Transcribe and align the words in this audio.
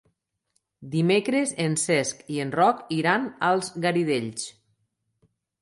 Dimecres 0.95 1.53
en 1.67 1.77
Cesc 1.83 2.25
i 2.37 2.41
en 2.45 2.53
Roc 2.61 2.81
iran 3.01 3.31
als 3.51 3.73
Garidells. 3.85 4.51